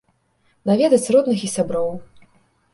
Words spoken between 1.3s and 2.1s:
і сяброў.